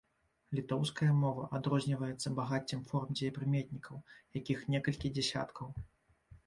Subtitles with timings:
[0.59, 3.95] Літоўская мова адрозніваецца багаццем форм дзеепрыметнікаў,
[4.41, 5.67] якіх некалькі дзясяткаў.